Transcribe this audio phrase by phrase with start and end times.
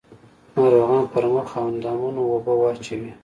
[0.55, 3.11] ناروغان پر مخ او اندامونو اوبه واچوي.